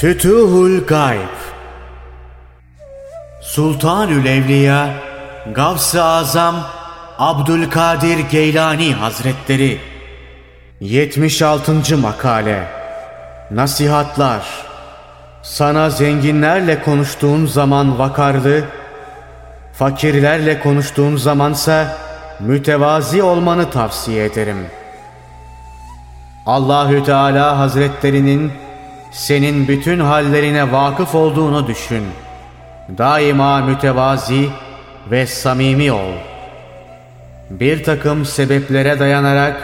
Fütuhul 0.00 0.86
Gayb 0.86 1.36
Sultanül 3.42 4.26
Evliya 4.26 4.88
Gavs-ı 5.54 6.02
Azam 6.04 6.54
Abdülkadir 7.18 8.18
Geylani 8.18 8.94
Hazretleri 8.94 9.80
76. 10.80 11.96
Makale 11.96 12.68
Nasihatlar 13.50 14.42
Sana 15.42 15.90
zenginlerle 15.90 16.82
konuştuğun 16.82 17.46
zaman 17.46 17.98
vakarlı, 17.98 18.64
fakirlerle 19.72 20.60
konuştuğun 20.60 21.16
zamansa 21.16 21.96
mütevazi 22.40 23.22
olmanı 23.22 23.70
tavsiye 23.70 24.24
ederim. 24.24 24.66
Allahü 26.46 27.04
Teala 27.04 27.58
Hazretlerinin 27.58 28.65
senin 29.16 29.68
bütün 29.68 29.98
hallerine 29.98 30.72
vakıf 30.72 31.14
olduğunu 31.14 31.66
düşün. 31.66 32.04
Daima 32.98 33.60
mütevazi 33.60 34.48
ve 35.10 35.26
samimi 35.26 35.92
ol. 35.92 36.12
Bir 37.50 37.84
takım 37.84 38.24
sebeplere 38.24 38.98
dayanarak 38.98 39.56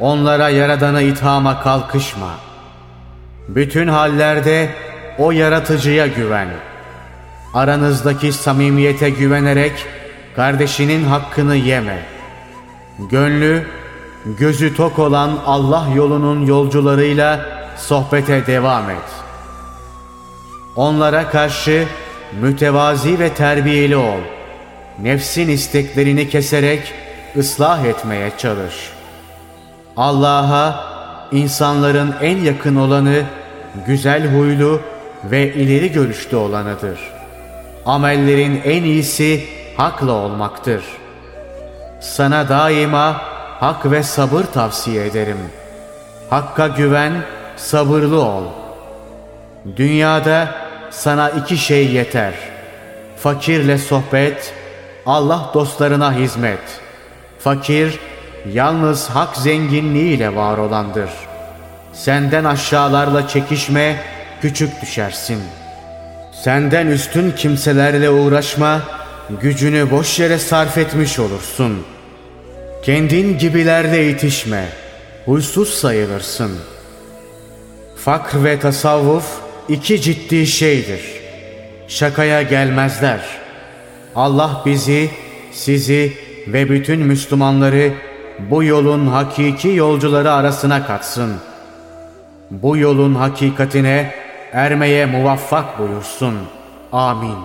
onlara 0.00 0.48
yaradana 0.48 1.00
ithama 1.00 1.62
kalkışma. 1.62 2.30
Bütün 3.48 3.88
hallerde 3.88 4.70
o 5.18 5.30
yaratıcıya 5.30 6.06
güven. 6.06 6.48
Aranızdaki 7.54 8.32
samimiyete 8.32 9.10
güvenerek 9.10 9.72
kardeşinin 10.36 11.04
hakkını 11.04 11.56
yeme. 11.56 11.98
Gönlü, 13.10 13.66
gözü 14.38 14.76
tok 14.76 14.98
olan 14.98 15.38
Allah 15.46 15.86
yolunun 15.94 16.46
yolcularıyla 16.46 17.55
sohbete 17.76 18.46
devam 18.46 18.90
et. 18.90 19.08
Onlara 20.76 21.30
karşı 21.30 21.86
mütevazi 22.40 23.18
ve 23.18 23.34
terbiyeli 23.34 23.96
ol. 23.96 24.20
Nefsin 25.02 25.48
isteklerini 25.48 26.28
keserek 26.28 26.94
ıslah 27.36 27.84
etmeye 27.84 28.32
çalış. 28.38 28.90
Allah'a 29.96 30.84
insanların 31.32 32.14
en 32.20 32.38
yakın 32.38 32.76
olanı 32.76 33.22
güzel 33.86 34.34
huylu 34.34 34.80
ve 35.24 35.54
ileri 35.54 35.92
görüşlü 35.92 36.36
olanıdır. 36.36 36.98
Amellerin 37.86 38.60
en 38.64 38.82
iyisi 38.82 39.44
hakla 39.76 40.12
olmaktır. 40.12 40.84
Sana 42.00 42.48
daima 42.48 43.22
hak 43.60 43.90
ve 43.90 44.02
sabır 44.02 44.44
tavsiye 44.44 45.06
ederim. 45.06 45.38
Hakka 46.30 46.68
güven, 46.68 47.12
sabırlı 47.56 48.24
ol. 48.24 48.44
Dünyada 49.76 50.48
sana 50.90 51.30
iki 51.30 51.56
şey 51.56 51.92
yeter. 51.92 52.34
Fakirle 53.18 53.78
sohbet, 53.78 54.54
Allah 55.06 55.50
dostlarına 55.54 56.14
hizmet. 56.14 56.80
Fakir, 57.38 58.00
yalnız 58.52 59.08
hak 59.08 59.36
zenginliğiyle 59.36 60.36
var 60.36 60.58
olandır. 60.58 61.10
Senden 61.92 62.44
aşağılarla 62.44 63.28
çekişme, 63.28 63.96
küçük 64.42 64.82
düşersin. 64.82 65.42
Senden 66.42 66.86
üstün 66.86 67.30
kimselerle 67.30 68.10
uğraşma, 68.10 68.80
gücünü 69.40 69.90
boş 69.90 70.18
yere 70.18 70.38
sarf 70.38 70.78
etmiş 70.78 71.18
olursun. 71.18 71.86
Kendin 72.82 73.38
gibilerle 73.38 74.10
itişme, 74.10 74.68
huysuz 75.24 75.74
sayılırsın. 75.74 76.50
Fakr 77.96 78.44
ve 78.44 78.58
tasavvuf 78.58 79.40
iki 79.68 80.00
ciddi 80.00 80.46
şeydir. 80.46 81.00
Şakaya 81.88 82.42
gelmezler. 82.42 83.20
Allah 84.14 84.62
bizi, 84.66 85.10
sizi 85.52 86.12
ve 86.46 86.70
bütün 86.70 87.00
Müslümanları 87.00 87.92
bu 88.38 88.64
yolun 88.64 89.06
hakiki 89.06 89.68
yolcuları 89.68 90.32
arasına 90.32 90.86
katsın. 90.86 91.34
Bu 92.50 92.76
yolun 92.76 93.14
hakikatine 93.14 94.14
ermeye 94.52 95.06
muvaffak 95.06 95.78
buyursun. 95.78 96.34
Amin. 96.92 97.36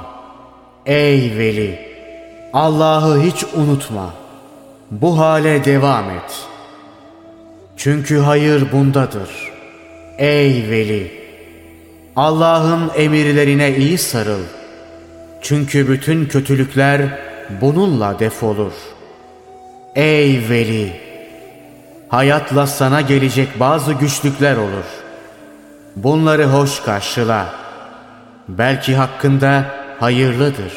Ey 0.85 1.37
veli! 1.37 1.91
Allah'ı 2.53 3.21
hiç 3.21 3.43
unutma. 3.55 4.13
Bu 4.91 5.19
hale 5.19 5.65
devam 5.65 6.09
et. 6.09 6.45
Çünkü 7.77 8.19
hayır 8.19 8.71
bundadır. 8.71 9.50
Ey 10.21 10.69
veli! 10.69 11.11
Allah'ın 12.15 12.91
emirlerine 12.95 13.75
iyi 13.75 13.97
sarıl. 13.97 14.43
Çünkü 15.41 15.87
bütün 15.87 16.25
kötülükler 16.25 17.01
bununla 17.61 18.19
defolur. 18.19 18.71
Ey 19.95 20.49
veli! 20.49 20.93
Hayatla 22.09 22.67
sana 22.67 23.01
gelecek 23.01 23.59
bazı 23.59 23.93
güçlükler 23.93 24.57
olur. 24.57 24.85
Bunları 25.95 26.45
hoş 26.45 26.79
karşıla. 26.79 27.55
Belki 28.47 28.95
hakkında 28.95 29.65
hayırlıdır. 29.99 30.73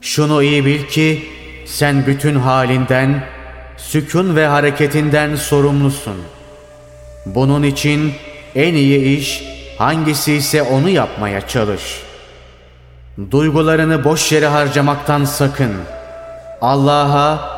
Şunu 0.00 0.42
iyi 0.42 0.64
bil 0.64 0.84
ki 0.84 1.22
sen 1.66 2.06
bütün 2.06 2.34
halinden, 2.34 3.24
sükun 3.76 4.36
ve 4.36 4.46
hareketinden 4.46 5.36
sorumlusun. 5.36 6.16
Bunun 7.26 7.62
için 7.62 8.14
en 8.54 8.74
iyi 8.74 9.18
iş 9.18 9.42
hangisi 9.78 10.32
ise 10.32 10.62
onu 10.62 10.88
yapmaya 10.88 11.48
çalış. 11.48 12.02
Duygularını 13.30 14.04
boş 14.04 14.32
yere 14.32 14.46
harcamaktan 14.46 15.24
sakın. 15.24 15.72
Allah'a 16.60 17.50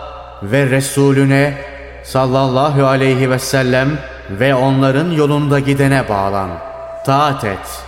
ve 0.43 0.71
Resulüne 0.71 1.55
sallallahu 2.05 2.87
aleyhi 2.87 3.31
ve 3.31 3.39
sellem 3.39 3.99
ve 4.31 4.55
onların 4.55 5.11
yolunda 5.11 5.59
gidene 5.59 6.09
bağlan. 6.09 6.51
Taat 7.07 7.45
et. 7.45 7.85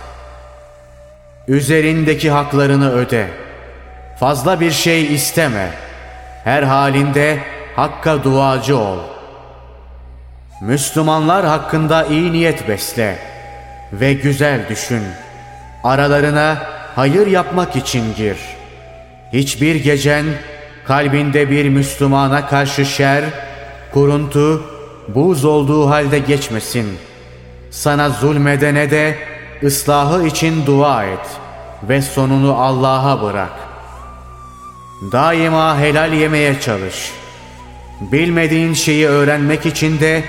Üzerindeki 1.47 2.31
haklarını 2.31 2.91
öde. 2.91 3.27
Fazla 4.19 4.59
bir 4.59 4.71
şey 4.71 5.13
isteme. 5.15 5.69
Her 6.43 6.63
halinde 6.63 7.39
hakka 7.75 8.23
duacı 8.23 8.77
ol. 8.77 8.97
Müslümanlar 10.61 11.45
hakkında 11.45 12.05
iyi 12.05 12.33
niyet 12.33 12.67
besle 12.67 13.19
ve 13.93 14.13
güzel 14.13 14.69
düşün. 14.69 15.03
Aralarına 15.83 16.57
hayır 16.95 17.27
yapmak 17.27 17.75
için 17.75 18.15
gir. 18.17 18.37
Hiçbir 19.33 19.75
gecen 19.75 20.25
kalbinde 20.87 21.49
bir 21.49 21.69
Müslümana 21.69 22.47
karşı 22.47 22.85
şer, 22.85 23.23
kuruntu, 23.93 24.63
buz 25.07 25.45
olduğu 25.45 25.89
halde 25.89 26.19
geçmesin. 26.19 26.97
Sana 27.71 28.09
zulmedene 28.09 28.91
de 28.91 29.17
ıslahı 29.63 30.25
için 30.25 30.65
dua 30.65 31.05
et 31.05 31.27
ve 31.83 32.01
sonunu 32.01 32.57
Allah'a 32.57 33.21
bırak. 33.21 33.53
Daima 35.11 35.79
helal 35.79 36.13
yemeye 36.13 36.59
çalış. 36.59 37.11
Bilmediğin 38.01 38.73
şeyi 38.73 39.07
öğrenmek 39.07 39.65
için 39.65 39.99
de 39.99 40.23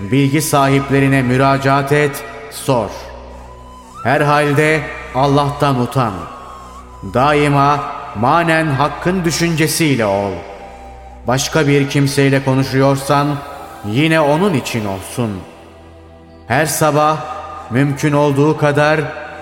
bilgi 0.00 0.42
sahiplerine 0.42 1.22
müracaat 1.22 1.92
et, 1.92 2.24
sor. 2.50 2.90
Her 4.04 4.20
halde 4.20 4.80
Allah'tan 5.14 5.80
utan. 5.80 6.12
Daima 7.14 7.80
manen 8.16 8.66
hakkın 8.66 9.24
düşüncesiyle 9.24 10.06
ol. 10.06 10.32
Başka 11.26 11.66
bir 11.66 11.88
kimseyle 11.88 12.44
konuşuyorsan 12.44 13.28
yine 13.86 14.20
onun 14.20 14.54
için 14.54 14.86
olsun. 14.86 15.30
Her 16.48 16.66
sabah 16.66 17.16
mümkün 17.70 18.12
olduğu 18.12 18.56
kadar 18.56 19.00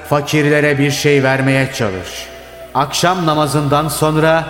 fakirlere 0.08 0.78
bir 0.78 0.90
şey 0.90 1.22
vermeye 1.22 1.72
çalış. 1.72 2.28
Akşam 2.74 3.26
namazından 3.26 3.88
sonra 3.88 4.44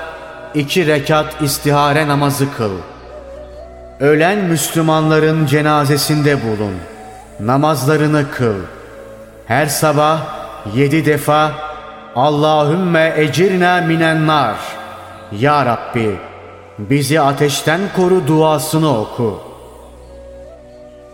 iki 0.55 0.87
rekat 0.87 1.43
istihare 1.43 2.09
namazı 2.09 2.57
kıl. 2.57 2.73
Ölen 4.01 4.39
Müslümanların 4.39 5.47
cenazesinde 5.47 6.39
bulun. 6.43 6.75
Namazlarını 7.41 8.31
kıl. 8.31 8.55
Her 9.47 9.67
sabah 9.67 10.19
yedi 10.75 11.07
defa 11.07 11.53
Allahümme 12.17 13.15
ecirna 13.17 13.81
minen 13.81 14.27
nar. 14.27 14.57
Ya 15.33 15.67
Rabbi 15.67 16.17
bizi 16.79 17.21
ateşten 17.21 17.81
koru 17.97 18.27
duasını 18.27 19.01
oku. 19.01 19.41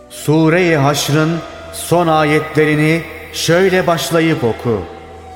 Sure-i 0.09 0.75
Haşr'ın 0.75 1.31
son 1.73 2.07
ayetlerini 2.07 3.01
şöyle 3.33 3.87
başlayıp 3.87 4.43
oku. 4.43 4.81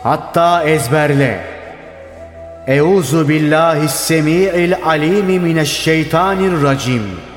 Hatta 0.04 0.64
ezberle. 0.64 1.40
Euzu 2.68 3.30
billahi 3.30 3.88
semi'il 3.88 4.76
alimi 4.86 5.40
mineşşeytanirracim. 5.40 7.29